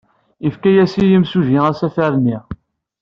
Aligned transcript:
Yefka-as 0.43 0.93
yimsujji 1.09 1.59
asafar-ni. 1.71 2.37